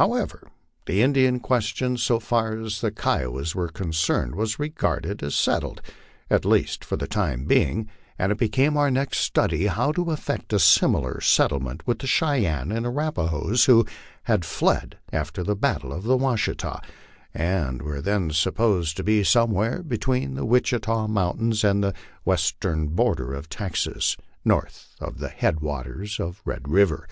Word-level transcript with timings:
However, 0.00 0.48
the 0.86 1.02
Indian 1.02 1.40
question, 1.40 1.98
so 1.98 2.18
far 2.18 2.58
as 2.58 2.80
the 2.80 2.90
Kiowas 2.90 3.54
were 3.54 3.68
concerned, 3.68 4.34
was 4.34 4.58
regarded 4.58 5.22
as 5.22 5.34
settled, 5.36 5.82
at 6.30 6.46
least 6.46 6.82
for 6.82 6.96
the 6.96 7.06
time 7.06 7.44
being, 7.44 7.90
and 8.18 8.32
it 8.32 8.38
became 8.38 8.78
our 8.78 8.90
next 8.90 9.18
study 9.18 9.66
how 9.66 9.92
to 9.92 10.10
effect 10.10 10.54
a 10.54 10.58
similar 10.58 11.20
settlement 11.20 11.86
with 11.86 11.98
the 11.98 12.06
Cheyennes 12.06 12.72
and 12.74 12.86
Arapahoes, 12.86 13.66
who 13.66 13.84
had 14.22 14.46
fled 14.46 14.96
after 15.12 15.42
the 15.44 15.54
battle 15.54 15.92
of 15.92 16.04
the 16.04 16.16
"NYashita, 16.16 16.82
and 17.34 17.82
were 17.82 18.00
then 18.00 18.30
supposed 18.30 18.96
to 18.96 19.04
be 19.04 19.22
some 19.22 19.50
where 19.50 19.82
between 19.82 20.32
the 20.32 20.46
"Witchita 20.46 21.06
mountains 21.08 21.62
and 21.62 21.84
the 21.84 21.92
western 22.24 22.86
border 22.86 23.34
of 23.34 23.50
Texas, 23.50 24.16
north 24.46 24.96
of 24.98 25.18
the 25.18 25.28
head 25.28 25.60
waters 25.60 26.18
of 26.18 26.40
Red 26.46 26.68
river. 26.70 27.06